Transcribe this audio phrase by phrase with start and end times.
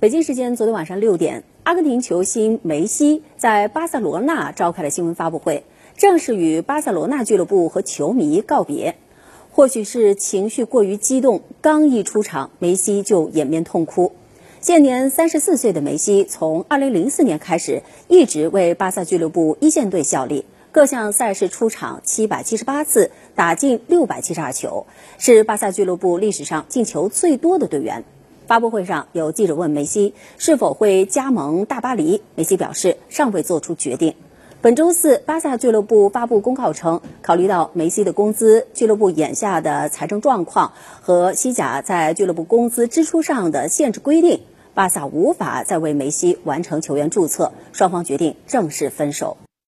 [0.00, 8.96] 北京时间昨天晚上六点，阿根廷球星梅西在巴塞罗那召开了新闻发布会，正式与巴塞罗那俱乐部和球迷告别。
[9.50, 14.12] 或许是情绪过于激动，刚一出场，梅西就掩面痛哭。
[14.62, 24.86] 现年三十四岁的梅西，从二零零四年开始一直为巴萨俱乐部一线队效力，各项赛事出场七百七十八次，打进六百七十二球，
[25.18, 28.02] 是巴萨俱乐部历史上进球最多的队员。
[28.50, 34.16] 发布会上有记者问梅西是否会加盟大巴黎，梅西表示尚未做出决定。
[34.60, 44.40] 本周四，巴萨俱乐部发布公告称，考虑到梅西的工资、俱乐部眼下的财政状况和西甲在俱乐部工资支出上的限制规定，
[44.74, 49.36] 巴萨无法再为梅西完成球员注册，双方决定正式分手。